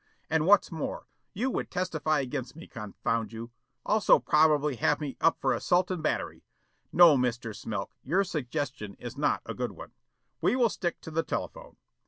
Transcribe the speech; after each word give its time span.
And 0.31 0.47
what's 0.47 0.71
more, 0.71 1.05
you 1.31 1.51
would 1.51 1.69
testify 1.69 2.21
against 2.21 2.55
me, 2.55 2.65
confound 2.65 3.31
you. 3.31 3.51
Also 3.85 4.17
probably 4.17 4.77
have 4.77 4.99
me 4.99 5.15
up 5.21 5.37
for 5.39 5.53
assault 5.53 5.91
and 5.91 6.01
battery. 6.01 6.43
No, 6.91 7.15
Mr. 7.15 7.55
Smilk, 7.55 7.91
your 8.01 8.23
suggestion 8.23 8.95
is 8.95 9.15
not 9.15 9.43
a 9.45 9.53
good 9.53 9.73
one. 9.73 9.91
We 10.41 10.55
will 10.55 10.69
stick 10.69 11.01
to 11.01 11.11
the 11.11 11.21
telephone. 11.21 11.77